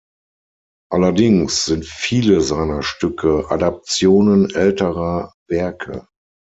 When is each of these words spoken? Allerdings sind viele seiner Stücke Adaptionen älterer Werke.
Allerdings 0.91 1.65
sind 1.65 1.85
viele 1.85 2.41
seiner 2.41 2.81
Stücke 2.81 3.45
Adaptionen 3.51 4.49
älterer 4.49 5.35
Werke. 5.47 6.07